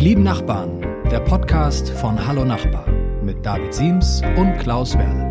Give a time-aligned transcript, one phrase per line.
[0.00, 2.86] Die lieben Nachbarn, der Podcast von Hallo Nachbar
[3.22, 5.28] mit David Siems und Klaus Werle.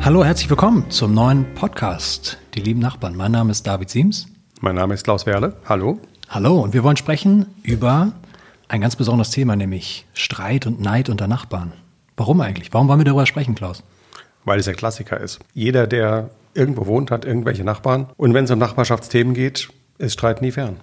[0.00, 3.16] Hallo, herzlich willkommen zum neuen Podcast, Die lieben Nachbarn.
[3.16, 4.28] Mein Name ist David Siems.
[4.60, 5.56] Mein Name ist Klaus Werle.
[5.68, 5.98] Hallo.
[6.28, 8.12] Hallo, und wir wollen sprechen über
[8.68, 11.72] ein ganz besonderes Thema, nämlich Streit und Neid unter Nachbarn.
[12.16, 12.72] Warum eigentlich?
[12.72, 13.82] Warum wollen wir darüber sprechen, Klaus?
[14.44, 15.40] Weil es ein Klassiker ist.
[15.52, 18.06] Jeder, der irgendwo wohnt, hat irgendwelche Nachbarn.
[18.16, 20.76] Und wenn es um Nachbarschaftsthemen geht, ist Streit nie fern.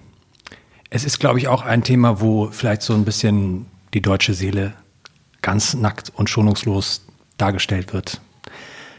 [0.89, 4.73] Es ist, glaube ich, auch ein Thema, wo vielleicht so ein bisschen die deutsche Seele
[5.41, 7.05] ganz nackt und schonungslos
[7.37, 8.21] dargestellt wird.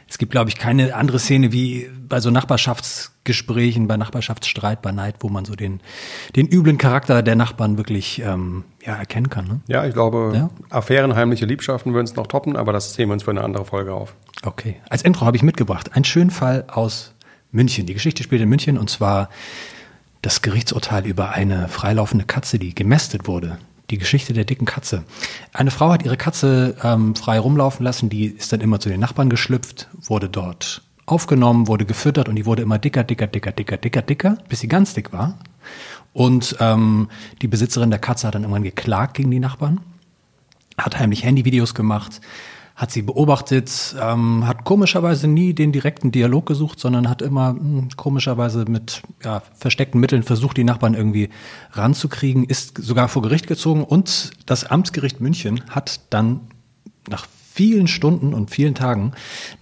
[0.09, 5.17] Es gibt, glaube ich, keine andere Szene wie bei so Nachbarschaftsgesprächen, bei Nachbarschaftsstreit, bei Neid,
[5.21, 5.81] wo man so den,
[6.37, 9.47] den üblen Charakter der Nachbarn wirklich ähm, ja, erkennen kann.
[9.49, 9.61] Ne?
[9.67, 10.51] Ja, ich glaube, ja?
[10.71, 13.65] Affären, heimliche Liebschaften würden es noch toppen, aber das sehen wir uns für eine andere
[13.65, 14.15] Folge auf.
[14.45, 14.77] Okay.
[14.89, 17.15] Als Intro habe ich mitgebracht einen schönen Fall aus
[17.51, 17.87] München.
[17.87, 19.31] Die Geschichte spielt in München und zwar
[20.25, 23.59] das Gerichtsurteil über eine freilaufende Katze, die gemästet wurde.
[23.91, 25.05] Die Geschichte der dicken Katze.
[25.53, 29.01] Eine Frau hat ihre Katze ähm, frei rumlaufen lassen, die ist dann immer zu den
[29.01, 33.77] Nachbarn geschlüpft, wurde dort aufgenommen, wurde gefüttert und die wurde immer dicker, dicker, dicker, dicker,
[33.77, 35.39] dicker, dicker, bis sie ganz dick war.
[36.15, 37.11] Und ähm,
[37.43, 39.81] die Besitzerin der Katze hat dann irgendwann geklagt gegen die Nachbarn,
[40.79, 42.23] hat heimlich Handyvideos gemacht,
[42.75, 47.61] hat sie beobachtet, ähm, hat komischerweise nie den direkten Dialog gesucht, sondern hat immer mh,
[47.61, 51.31] hm, komischerweise mit ja, versteckten Mitteln versucht, die Nachbarn irgendwie
[51.73, 56.41] ranzukriegen, ist sogar vor Gericht gezogen und das Amtsgericht München hat dann
[57.09, 59.13] nach vielen Stunden und vielen Tagen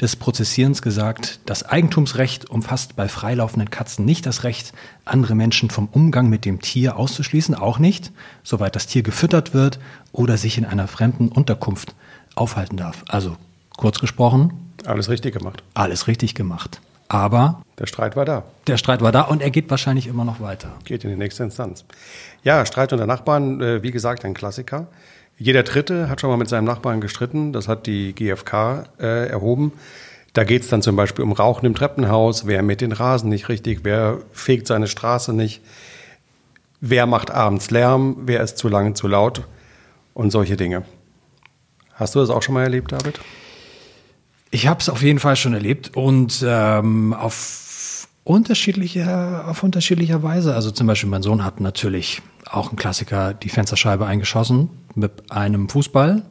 [0.00, 4.72] des Prozessierens gesagt, das Eigentumsrecht umfasst bei freilaufenden Katzen nicht das Recht,
[5.04, 8.10] andere Menschen vom Umgang mit dem Tier auszuschließen, auch nicht,
[8.42, 9.78] soweit das Tier gefüttert wird
[10.10, 11.94] oder sich in einer fremden Unterkunft
[12.34, 13.04] aufhalten darf.
[13.08, 13.36] Also
[13.76, 14.74] kurz gesprochen.
[14.84, 15.62] Alles richtig gemacht.
[15.74, 16.80] Alles richtig gemacht.
[17.08, 17.62] Aber.
[17.78, 18.44] Der Streit war da.
[18.66, 20.72] Der Streit war da und er geht wahrscheinlich immer noch weiter.
[20.84, 21.84] Geht in die nächste Instanz.
[22.42, 24.86] Ja, Streit unter Nachbarn, äh, wie gesagt, ein Klassiker.
[25.38, 27.52] Jeder Dritte hat schon mal mit seinem Nachbarn gestritten.
[27.52, 29.72] Das hat die GfK äh, erhoben.
[30.32, 33.50] Da geht es dann zum Beispiel um Rauchen im Treppenhaus, wer mäht den Rasen nicht
[33.50, 35.60] richtig, wer fegt seine Straße nicht,
[36.80, 39.42] wer macht abends Lärm, wer ist zu lang, zu laut
[40.14, 40.84] und solche Dinge.
[42.02, 43.20] Hast du das auch schon mal erlebt, David?
[44.50, 50.54] Ich habe es auf jeden Fall schon erlebt und ähm, auf unterschiedliche, auf unterschiedlicher Weise.
[50.54, 55.68] Also zum Beispiel mein Sohn hat natürlich auch ein Klassiker die Fensterscheibe eingeschossen mit einem
[55.68, 56.22] Fußball.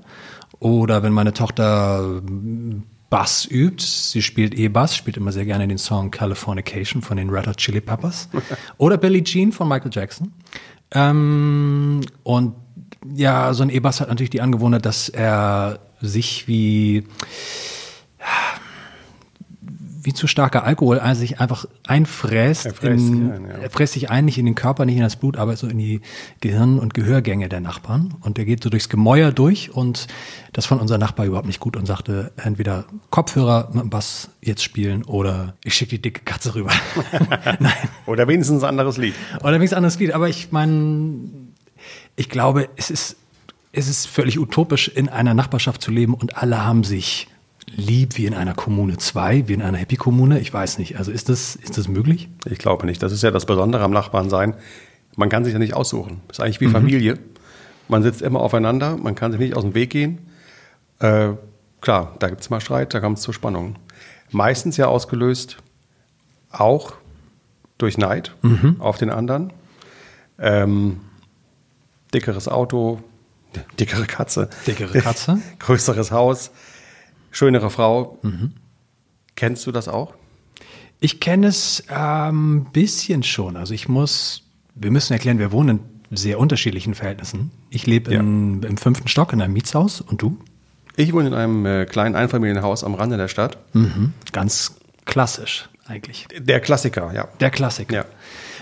[0.59, 2.21] Oder wenn meine Tochter
[3.09, 7.47] Bass übt, sie spielt E-Bass, spielt immer sehr gerne den Song Californication von den Red
[7.47, 8.29] Hot Chili Peppers.
[8.77, 10.31] Oder Billie Jean von Michael Jackson.
[10.91, 12.55] Ähm, und
[13.15, 17.05] ja, so ein E-Bass hat natürlich die Angewohnheit, dass er sich wie
[20.03, 22.65] wie zu starker Alkohol also sich einfach einfräst.
[22.65, 23.55] Er fräst, in, ein, ja.
[23.57, 25.77] er fräst sich ein, nicht in den Körper, nicht in das Blut, aber so in
[25.77, 26.01] die
[26.39, 28.15] Gehirn- und Gehörgänge der Nachbarn.
[28.21, 30.07] Und er geht so durchs Gemäuer durch und
[30.53, 34.63] das fand unser Nachbar überhaupt nicht gut und sagte, entweder Kopfhörer mit dem Bass jetzt
[34.63, 36.71] spielen oder ich schicke die dicke Katze rüber.
[37.59, 37.73] Nein.
[38.05, 39.13] Oder wenigstens ein anderes Lied.
[39.41, 40.13] Oder wenigstens ein anderes Lied.
[40.13, 41.29] Aber ich meine,
[42.15, 43.17] ich glaube, es ist,
[43.71, 47.27] es ist völlig utopisch, in einer Nachbarschaft zu leben und alle haben sich
[47.75, 50.39] lieb wie in einer Kommune 2, wie in einer Happy-Kommune?
[50.39, 50.97] Ich weiß nicht.
[50.97, 52.29] Also ist das, ist das möglich?
[52.45, 53.01] Ich glaube nicht.
[53.01, 54.55] Das ist ja das Besondere am Nachbarn sein.
[55.15, 56.21] Man kann sich ja nicht aussuchen.
[56.27, 56.71] Das ist eigentlich wie mhm.
[56.71, 57.19] Familie.
[57.87, 60.19] Man sitzt immer aufeinander, man kann sich nicht aus dem Weg gehen.
[60.99, 61.29] Äh,
[61.81, 63.77] klar, da gibt es mal Streit, da kommt es zu Spannungen.
[64.31, 65.57] Meistens ja ausgelöst
[66.51, 66.93] auch
[67.77, 68.77] durch Neid mhm.
[68.79, 69.51] auf den anderen.
[70.39, 71.01] Ähm,
[72.13, 73.01] dickeres Auto,
[73.79, 74.49] dickere Katze.
[74.67, 75.39] Dickere Katze.
[75.59, 76.51] größeres Haus
[77.31, 78.19] schönere Frau.
[78.21, 78.51] Mhm.
[79.35, 80.13] Kennst du das auch?
[80.99, 83.57] Ich kenne es ein ähm, bisschen schon.
[83.57, 84.43] Also ich muss,
[84.75, 85.79] wir müssen erklären, wir wohnen
[86.09, 87.49] in sehr unterschiedlichen Verhältnissen.
[87.71, 88.19] Ich lebe ja.
[88.19, 90.37] im fünften Stock in einem Mietshaus und du?
[90.97, 93.57] Ich wohne in einem äh, kleinen Einfamilienhaus am Rande der Stadt.
[93.73, 94.13] Mhm.
[94.31, 96.27] Ganz klassisch eigentlich.
[96.37, 97.27] Der Klassiker, ja.
[97.39, 97.95] Der Klassiker.
[97.95, 98.05] Ja.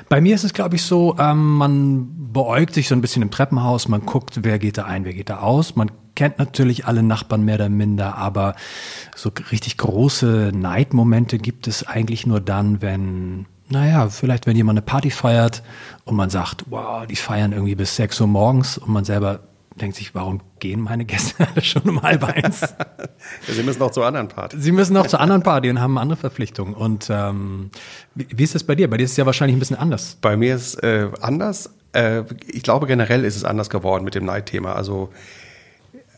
[0.10, 3.32] Bei mir ist es, glaube ich, so, ähm, man beäugt sich so ein bisschen im
[3.32, 5.76] Treppenhaus, man guckt, wer geht da ein, wer geht da aus.
[5.76, 8.56] Man kennt natürlich alle Nachbarn mehr oder minder, aber
[9.16, 14.86] so richtig große Neidmomente gibt es eigentlich nur dann, wenn, naja, vielleicht wenn jemand eine
[14.86, 15.64] Party feiert
[16.06, 19.42] und man sagt, wow, die feiern irgendwie bis 6 Uhr morgens und man selber
[19.80, 22.62] denkt sich, warum gehen meine Gäste alle schon um halb eins?
[23.48, 24.62] Sie müssen noch zu anderen Partys.
[24.62, 26.74] Sie müssen noch zu anderen Partys und haben andere Verpflichtungen.
[26.74, 27.70] Und ähm,
[28.16, 28.90] wie, wie, ist das bei dir?
[28.90, 30.18] Bei dir ist es ja wahrscheinlich ein bisschen anders.
[30.22, 31.72] Bei mir ist es äh, anders.
[31.94, 34.74] Äh, ich glaube, generell ist es anders geworden mit dem Neidthema.
[34.74, 35.10] Also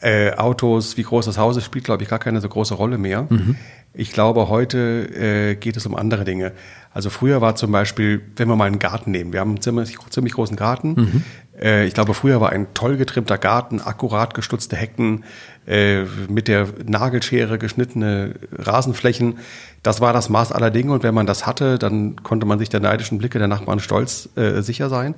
[0.03, 2.97] Äh, Autos, wie groß das Haus ist, spielt, glaube ich, gar keine so große Rolle
[2.97, 3.27] mehr.
[3.29, 3.55] Mhm.
[3.93, 4.77] Ich glaube, heute
[5.13, 6.53] äh, geht es um andere Dinge.
[6.91, 9.95] Also früher war zum Beispiel, wenn wir mal einen Garten nehmen, wir haben einen ziemlich,
[10.09, 10.93] ziemlich großen Garten.
[10.93, 11.23] Mhm.
[11.61, 15.23] Äh, ich glaube, früher war ein toll getrimmter Garten, akkurat gestutzte Hecken,
[15.67, 19.37] äh, mit der Nagelschere geschnittene Rasenflächen.
[19.83, 22.69] Das war das Maß aller Dinge und wenn man das hatte, dann konnte man sich
[22.69, 25.15] der neidischen Blicke der Nachbarn stolz äh, sicher sein.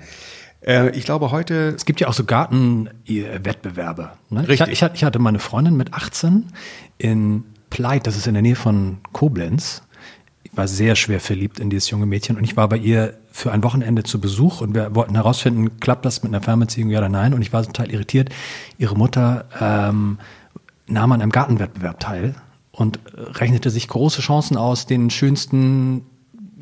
[0.66, 1.74] Äh, ich glaube heute.
[1.75, 4.12] Es gibt ja auch so Gartenwettbewerbe.
[4.30, 4.48] Ne?
[4.48, 4.69] Richtig.
[4.69, 6.48] Ich, ich, hatte meine Freundin mit 18
[6.98, 9.84] in Pleit, das ist in der Nähe von Koblenz.
[10.44, 13.51] Ich war sehr schwer verliebt in dieses junge Mädchen und ich war bei ihr für
[13.51, 17.09] ein Wochenende zu Besuch und wir wollten herausfinden, klappt das mit einer Fernbeziehung, ja oder
[17.09, 17.33] nein.
[17.33, 18.30] Und ich war total irritiert.
[18.77, 20.19] Ihre Mutter ähm,
[20.85, 22.35] nahm an einem Gartenwettbewerb teil
[22.71, 26.06] und rechnete sich große Chancen aus, den schönsten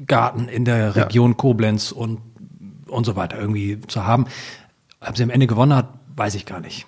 [0.08, 1.36] Garten in der Region ja.
[1.36, 2.20] Koblenz und,
[2.88, 4.26] und so weiter irgendwie zu haben.
[5.02, 6.88] Ob sie am Ende gewonnen hat, weiß ich gar nicht.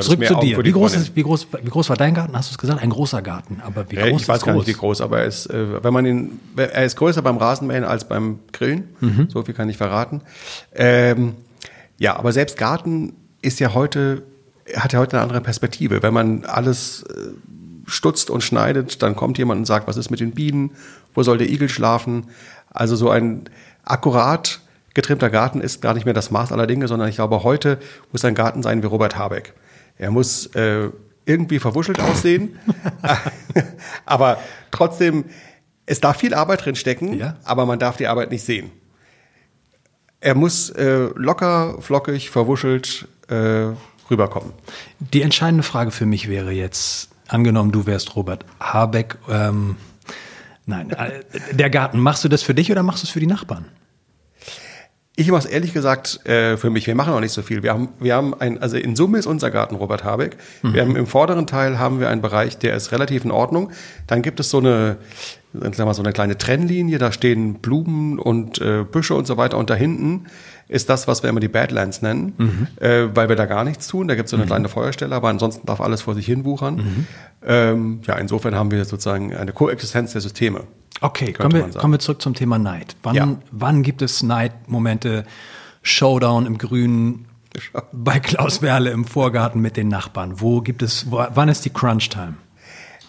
[0.00, 0.64] Zurück zu dir.
[0.64, 2.36] Wie groß, ist, wie, groß, wie groß war dein Garten?
[2.36, 2.82] Hast du es gesagt?
[2.82, 3.60] Ein großer Garten.
[3.64, 5.92] Aber wie groß ja, ich weiß gar nicht, wie groß, aber er ist, äh, wenn
[5.92, 8.88] man ihn, er ist größer beim Rasenmähen als beim Grillen.
[9.00, 9.28] Mhm.
[9.30, 10.22] So viel kann ich verraten.
[10.74, 11.34] Ähm,
[11.98, 13.12] ja, aber selbst Garten
[13.42, 14.22] ist ja heute,
[14.76, 16.02] hat ja heute eine andere Perspektive.
[16.02, 17.28] Wenn man alles äh,
[17.86, 20.70] stutzt und schneidet, dann kommt jemand und sagt, was ist mit den Bienen?
[21.14, 22.28] Wo soll der Igel schlafen?
[22.70, 23.50] Also so ein
[23.84, 24.60] akkurat
[24.94, 27.78] getrimmter Garten ist gar nicht mehr das Maß aller Dinge, sondern ich glaube, heute
[28.10, 29.54] muss ein Garten sein wie Robert Habeck.
[30.02, 30.88] Er muss äh,
[31.26, 32.58] irgendwie verwuschelt aussehen,
[34.04, 34.38] aber
[34.72, 35.26] trotzdem,
[35.86, 37.36] es darf viel Arbeit drin stecken, ja.
[37.44, 38.72] aber man darf die Arbeit nicht sehen.
[40.18, 43.66] Er muss äh, locker, flockig, verwuschelt äh,
[44.10, 44.52] rüberkommen.
[44.98, 49.76] Die entscheidende Frage für mich wäre jetzt, angenommen, du wärst Robert Habeck, ähm,
[50.66, 51.22] nein, äh,
[51.52, 53.66] der Garten, machst du das für dich oder machst du es für die Nachbarn?
[55.14, 56.86] Ich mache es ehrlich gesagt äh, für mich.
[56.86, 57.62] Wir machen auch nicht so viel.
[57.62, 60.38] Wir haben, wir haben ein, also in Summe ist unser Garten Robert Habeck.
[60.62, 60.74] Mhm.
[60.74, 63.72] Wir haben im vorderen Teil haben wir einen Bereich, der ist relativ in Ordnung.
[64.06, 64.96] Dann gibt es so eine,
[65.52, 66.96] sagen wir mal, so eine kleine Trennlinie.
[66.96, 69.58] Da stehen Blumen und äh, Büsche und so weiter.
[69.58, 70.28] Und da hinten
[70.68, 72.66] ist das, was wir immer die Badlands nennen, mhm.
[72.80, 74.08] äh, weil wir da gar nichts tun.
[74.08, 74.48] Da gibt es so eine mhm.
[74.48, 76.76] kleine Feuerstelle, aber ansonsten darf alles vor sich hin wuchern.
[76.76, 77.06] Mhm.
[77.44, 80.62] Ähm, ja, insofern haben wir sozusagen eine Koexistenz der Systeme.
[81.02, 82.96] Okay, kommen wir, kommen wir zurück zum Thema Neid.
[83.02, 83.36] Wann, ja.
[83.50, 85.24] wann gibt es Neidmomente,
[85.82, 87.26] Showdown im Grünen,
[87.92, 90.40] bei Klaus Werle im Vorgarten mit den Nachbarn?
[90.40, 92.34] Wo gibt es, wo, wann ist die Crunch-Time?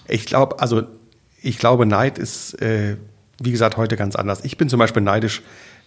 [0.08, 0.84] Ich glaube, also
[1.42, 2.98] ich glaube, Neid ist, äh,
[3.40, 4.44] wie gesagt, heute ganz anders.
[4.44, 5.44] Ich bin zum Beispiel neidisch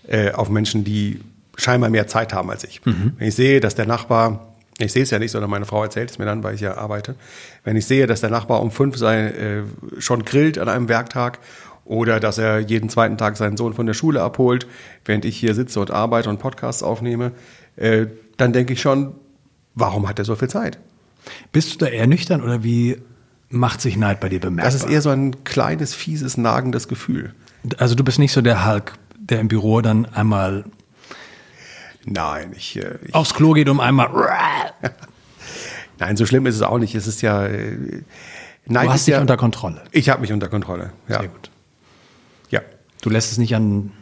[0.07, 1.21] äh, auf Menschen, die
[1.57, 2.85] scheinbar mehr Zeit haben als ich.
[2.85, 3.15] Mhm.
[3.19, 6.11] Wenn ich sehe, dass der Nachbar, ich sehe es ja nicht, sondern meine Frau erzählt
[6.11, 7.17] es mir dann, weil ich ja arbeite.
[7.65, 9.63] Wenn ich sehe, dass der Nachbar um fünf sei, äh,
[9.99, 11.39] schon grillt an einem Werktag
[11.87, 14.67] oder dass er jeden zweiten Tag seinen Sohn von der Schule abholt,
[15.05, 17.33] während ich hier sitze und arbeite und Podcasts aufnehme,
[17.77, 18.07] äh,
[18.37, 19.15] dann denke ich schon,
[19.75, 20.79] warum hat er so viel Zeit?
[21.53, 22.99] Bist du da eher nüchtern oder wie
[23.49, 24.73] macht sich Neid bei dir bemerkbar?
[24.73, 27.35] Das ist eher so ein kleines, fieses, nagendes Gefühl.
[27.79, 30.65] Also du bist nicht so der Hulk, der im Büro dann einmal
[32.07, 34.09] Nein, ich, äh, ich aufs Klo geht um einmal.
[35.99, 36.95] Nein, so schlimm ist es auch nicht.
[36.95, 37.47] Es ist ja.
[37.47, 38.03] Äh,
[38.67, 39.83] Neid du hast dich ja, unter Kontrolle.
[39.91, 40.93] Ich habe mich unter Kontrolle.
[41.09, 41.21] Ja.
[41.21, 41.51] Sehr gut.
[43.07, 43.93] Du lässt es nicht an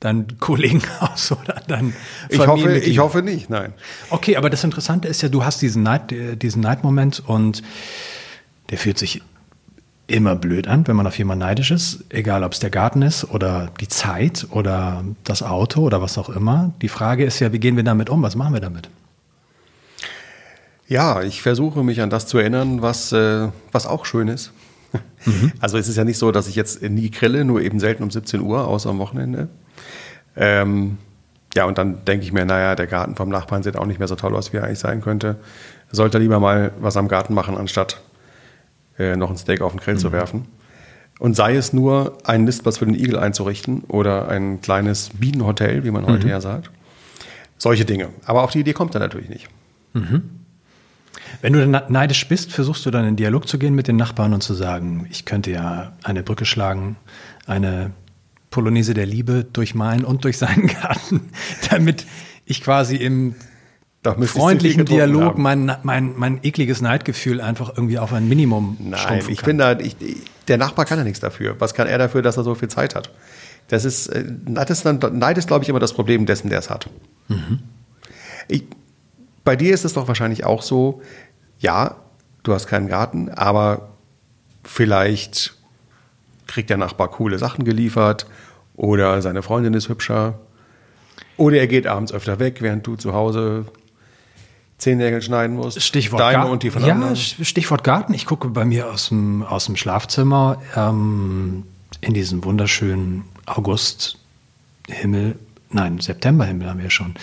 [0.00, 1.92] deinen Kollegen aus oder an
[2.30, 3.74] ich hoffe, ich hoffe nicht, nein.
[4.08, 7.62] Okay, aber das Interessante ist ja, du hast diesen Neid, diesen Neidmoment und
[8.70, 9.20] der fühlt sich
[10.06, 13.24] immer blöd an, wenn man auf jemanden neidisch ist, egal ob es der Garten ist
[13.24, 16.72] oder die Zeit oder das Auto oder was auch immer.
[16.80, 18.22] Die Frage ist ja, wie gehen wir damit um?
[18.22, 18.88] Was machen wir damit?
[20.88, 24.52] Ja, ich versuche mich an das zu erinnern, was, äh, was auch schön ist.
[25.24, 25.52] Mhm.
[25.60, 28.10] Also es ist ja nicht so, dass ich jetzt nie grille, nur eben selten um
[28.10, 29.48] 17 Uhr, außer am Wochenende.
[30.36, 30.98] Ähm,
[31.54, 34.08] ja, und dann denke ich mir, naja, der Garten vom Nachbarn sieht auch nicht mehr
[34.08, 35.36] so toll aus, wie er eigentlich sein könnte.
[35.90, 38.02] Sollte lieber mal was am Garten machen, anstatt
[38.98, 39.98] äh, noch ein Steak auf den Grill mhm.
[39.98, 40.46] zu werfen.
[41.18, 45.90] Und sei es nur ein Nistplatz für den Igel einzurichten oder ein kleines Bienenhotel, wie
[45.90, 46.08] man mhm.
[46.08, 46.70] heute ja sagt.
[47.56, 48.10] Solche Dinge.
[48.26, 49.48] Aber auf die Idee kommt er natürlich nicht.
[49.94, 50.45] Mhm.
[51.46, 54.34] Wenn du dann neidisch bist, versuchst du dann in Dialog zu gehen mit den Nachbarn
[54.34, 56.96] und zu sagen, ich könnte ja eine Brücke schlagen,
[57.46, 57.92] eine
[58.50, 61.30] Polonaise der Liebe durch meinen und durch seinen Garten,
[61.70, 62.04] damit
[62.46, 63.36] ich quasi im
[64.02, 69.58] freundlichen Dialog mein, mein, mein ekliges Neidgefühl einfach irgendwie auf ein Minimum Nein, ich bin
[69.58, 69.94] da, ich,
[70.48, 71.54] der Nachbar kann ja nichts dafür.
[71.60, 73.12] Was kann er dafür, dass er so viel Zeit hat?
[73.68, 76.70] Das ist, äh, Neid ist, Neid ist glaube ich, immer das Problem dessen, der es
[76.70, 76.90] hat.
[77.28, 77.60] Mhm.
[78.48, 78.64] Ich,
[79.44, 81.02] bei dir ist es doch wahrscheinlich auch so,
[81.58, 81.96] ja,
[82.42, 83.88] du hast keinen Garten, aber
[84.64, 85.54] vielleicht
[86.46, 88.26] kriegt der Nachbar coole Sachen geliefert
[88.76, 90.38] oder seine Freundin ist hübscher
[91.36, 93.66] oder er geht abends öfter weg, während du zu Hause
[94.78, 95.82] Zehennägel schneiden musst.
[95.82, 96.52] Stichwort Deine Garten.
[96.52, 97.16] und die von ja, anderen.
[97.16, 98.12] Stichwort Garten.
[98.14, 101.64] Ich gucke bei mir aus dem, aus dem Schlafzimmer ähm,
[102.00, 104.18] in diesen wunderschönen Augusthimmel.
[105.70, 107.14] Nein, Septemberhimmel haben wir schon.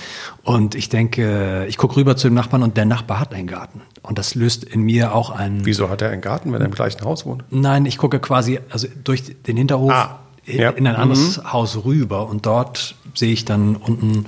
[0.43, 3.81] Und ich denke, ich gucke rüber zu dem Nachbarn und der Nachbar hat einen Garten.
[4.03, 5.65] Und das löst in mir auch einen.
[5.65, 7.45] Wieso hat er einen Garten, wenn er im gleichen Haus wohnt?
[7.49, 10.69] Nein, ich gucke quasi also durch den Hinterhof Ah, in, ja.
[10.71, 14.25] in ein anderes Haus rüber und dort sehe ich dann unten,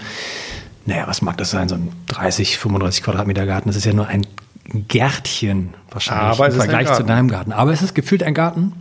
[0.86, 3.67] naja, was mag das sein, so ein 30, 35 Quadratmeter Garten.
[3.67, 4.25] Das ist ja nur ein
[4.88, 7.51] Gärtchen wahrscheinlich Aber im Vergleich zu deinem Garten.
[7.51, 8.74] Aber es ist gefühlt ein Garten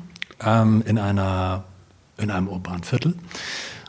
[0.44, 1.64] ähm, in einer
[2.16, 3.14] in einem urbanen Viertel.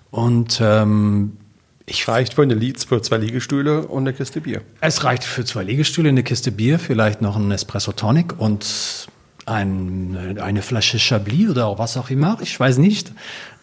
[0.10, 1.38] Und ähm,
[1.86, 4.62] ich Reicht für eine Lieds für zwei Liegestühle und eine Kiste Bier.
[4.82, 9.08] es reicht für zwei Liegestühle, eine Kiste Bier, vielleicht noch ein Espresso Tonic und
[9.46, 12.38] ein, eine Flasche Chablis oder auch was auch immer.
[12.42, 13.12] Ich weiß nicht.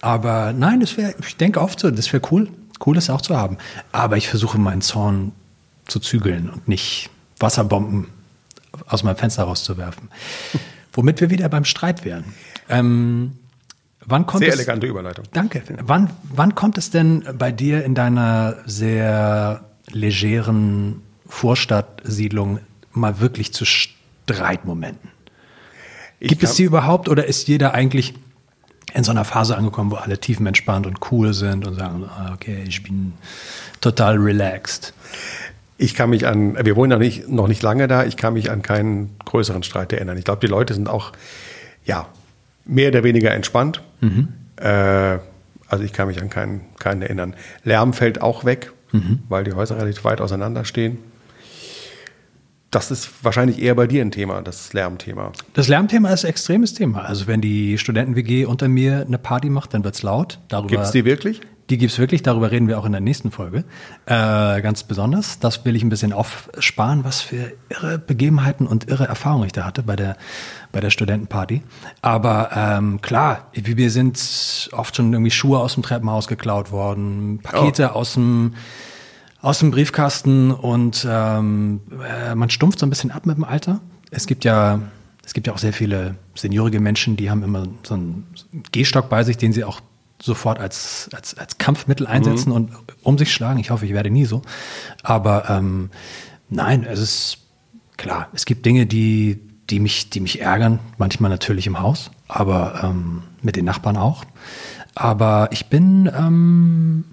[0.01, 2.49] Aber nein, das wäre, ich denke oft so, das wäre cool.
[2.85, 3.59] Cool ist auch zu haben.
[3.91, 5.33] Aber ich versuche meinen Zorn
[5.87, 8.07] zu zügeln und nicht Wasserbomben
[8.87, 10.09] aus meinem Fenster rauszuwerfen.
[10.93, 12.25] Womit wir wieder beim Streit wären.
[12.69, 13.39] Ähm,
[14.07, 15.25] wann kommt Sehr es, elegante Überleitung.
[15.33, 15.63] Danke.
[15.83, 22.61] Wann, wann kommt es denn bei dir in deiner sehr legeren Vorstadtsiedlung
[22.93, 25.11] mal wirklich zu Streitmomenten?
[26.21, 28.15] Gibt es die überhaupt oder ist jeder eigentlich
[28.95, 32.63] in so einer Phase angekommen, wo alle tiefenentspannt und cool sind und sagen, ah, okay,
[32.67, 33.15] ich bin
[33.81, 34.93] total relaxed?
[35.79, 38.51] Ich kann mich an, wir wohnen noch nicht, noch nicht lange da, ich kann mich
[38.51, 40.17] an keinen größeren Streit erinnern.
[40.17, 41.13] Ich glaube, die Leute sind auch,
[41.85, 42.07] ja,
[42.65, 43.83] mehr oder weniger entspannt.
[44.57, 45.19] Äh,
[45.69, 47.35] also ich kann mich an keinen, keinen erinnern.
[47.65, 48.73] Lärm fällt auch weg,
[49.29, 50.99] weil die Häuser relativ weit auseinander stehen.
[52.71, 55.33] Das ist wahrscheinlich eher bei dir ein Thema, das Lärmthema.
[55.53, 57.05] Das Lärmthema ist ein extremes Thema.
[57.05, 60.39] Also wenn die Studenten-WG unter mir eine Party macht, dann wird's laut.
[60.49, 61.43] Darüber, Gibt es die wirklich?
[61.73, 63.65] Die gibt's wirklich, darüber reden wir auch in der nächsten Folge.
[64.05, 65.39] Äh, ganz besonders.
[65.39, 69.65] Das will ich ein bisschen aufsparen, was für irre Begebenheiten und irre Erfahrungen ich da
[69.65, 70.19] hatte bei der,
[70.71, 71.63] bei der Studentenparty.
[72.03, 77.95] Aber ähm, klar, wir sind oft schon irgendwie Schuhe aus dem Treppenhaus geklaut worden, Pakete
[77.95, 78.53] aus dem
[79.41, 83.81] aus dem Briefkasten und ähm, äh, man stumpft so ein bisschen ab mit dem Alter.
[84.11, 84.79] Es gibt ja,
[85.25, 88.27] es gibt ja auch sehr viele seniorige Menschen, die haben immer so einen
[88.73, 89.81] Gehstock bei sich, den sie auch
[90.23, 92.71] sofort als, als, als Kampfmittel einsetzen und
[93.03, 93.59] um sich schlagen.
[93.59, 94.43] Ich hoffe, ich werde nie so.
[95.03, 95.91] Aber ähm,
[96.49, 97.39] nein, es ist
[97.97, 102.83] klar, es gibt Dinge, die, die, mich, die mich ärgern, manchmal natürlich im Haus, aber
[102.85, 104.25] ähm, mit den Nachbarn auch.
[104.95, 107.05] Aber ich bin, ähm,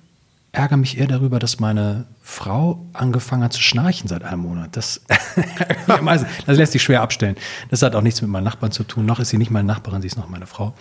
[0.51, 4.75] ärgere mich eher darüber, dass meine Frau angefangen hat zu schnarchen seit einem Monat.
[4.75, 5.01] Das,
[5.87, 7.35] das lässt sich schwer abstellen.
[7.69, 9.05] Das hat auch nichts mit meinen Nachbarn zu tun.
[9.05, 10.73] Noch ist sie nicht meine Nachbarin, sie ist noch meine Frau.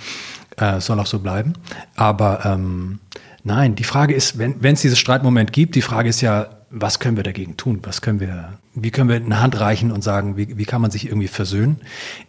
[0.56, 1.52] Äh, soll auch so bleiben.
[1.96, 3.00] Aber ähm,
[3.44, 7.16] nein, die Frage ist, wenn es dieses Streitmoment gibt, die Frage ist ja, was können
[7.16, 7.80] wir dagegen tun?
[7.82, 10.90] Was können wir, wie können wir eine Hand reichen und sagen, wie, wie kann man
[10.90, 11.80] sich irgendwie versöhnen?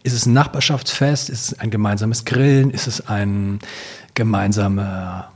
[0.02, 1.28] Ist es ein Nachbarschaftsfest?
[1.28, 2.70] Ist es ein gemeinsames Grillen?
[2.70, 3.58] Ist es ein
[4.14, 5.30] gemeinsamer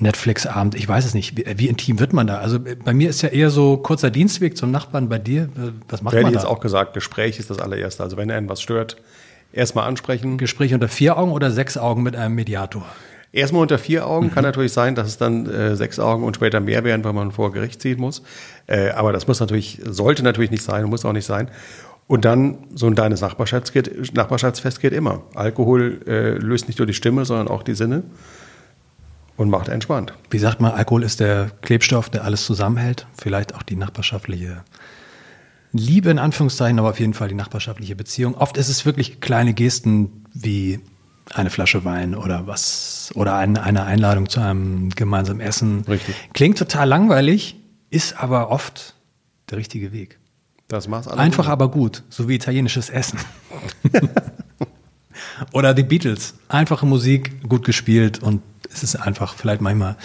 [0.00, 1.36] Netflix-Abend, ich weiß es nicht.
[1.36, 2.38] Wie, wie, intim wird man da?
[2.38, 5.08] Also bei mir ist ja eher so kurzer Dienstweg zum Nachbarn.
[5.08, 5.48] Bei dir,
[5.88, 6.42] was macht Hätte man ich da?
[6.44, 8.02] jetzt auch gesagt, Gespräch ist das allererste.
[8.02, 8.96] Also wenn einen was stört,
[9.52, 10.38] erstmal ansprechen.
[10.38, 12.86] Gespräch unter vier Augen oder sechs Augen mit einem Mediator?
[13.32, 16.60] Erstmal unter vier Augen kann natürlich sein, dass es dann äh, sechs Augen und später
[16.60, 18.22] mehr werden, weil man vor Gericht ziehen muss.
[18.66, 21.50] Äh, aber das muss natürlich, sollte natürlich nicht sein und muss auch nicht sein.
[22.06, 25.24] Und dann so ein deines Nachbarschafts geht, Nachbarschaftsfest geht immer.
[25.34, 28.04] Alkohol äh, löst nicht nur die Stimme, sondern auch die Sinne
[29.38, 30.12] und macht entspannt.
[30.30, 33.06] Wie sagt man, Alkohol ist der Klebstoff, der alles zusammenhält.
[33.16, 34.64] Vielleicht auch die nachbarschaftliche
[35.72, 38.34] Liebe in Anführungszeichen, aber auf jeden Fall die nachbarschaftliche Beziehung.
[38.34, 40.80] Oft ist es wirklich kleine Gesten wie
[41.34, 45.84] eine Flasche Wein oder was oder eine, eine Einladung zu einem gemeinsamen Essen.
[45.88, 46.16] Richtig.
[46.32, 47.56] Klingt total langweilig,
[47.90, 48.94] ist aber oft
[49.50, 50.18] der richtige Weg.
[50.66, 51.52] Das macht's alle Einfach gut.
[51.52, 53.18] aber gut, so wie italienisches Essen.
[55.52, 56.34] Oder die Beatles.
[56.48, 59.96] Einfache Musik, gut gespielt und es ist einfach vielleicht manchmal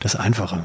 [0.00, 0.62] das Einfache.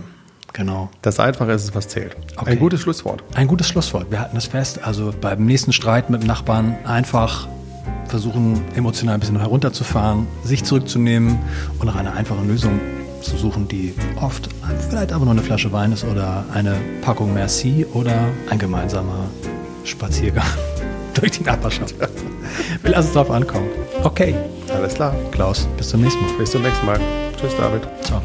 [0.54, 0.90] Genau.
[1.02, 2.16] Das Einfache ist es, was zählt.
[2.38, 2.52] Okay.
[2.52, 3.24] Ein gutes Schlusswort.
[3.34, 4.12] Ein gutes Schlusswort.
[4.12, 4.84] Wir halten das fest.
[4.84, 7.48] Also beim nächsten Streit mit dem Nachbarn einfach
[8.08, 11.40] versuchen, emotional ein bisschen herunterzufahren, sich zurückzunehmen
[11.80, 12.80] und nach einer einfachen Lösung
[13.22, 14.50] zu suchen, die oft
[14.90, 19.30] vielleicht einfach nur eine Flasche Wein ist oder eine Packung Merci oder ein gemeinsamer
[19.86, 20.46] Spaziergang
[21.16, 21.96] durch die Nachbarschaft.
[22.82, 23.70] Wir lassen es drauf ankommen.
[24.04, 24.36] Okay,
[24.76, 25.16] Alles klar.
[25.32, 26.34] Klaus, bis zum nächsten Mal.
[26.38, 27.00] Bis zum nächsten Mal.
[27.40, 27.82] Tschüss, David.
[28.02, 28.22] Ciao.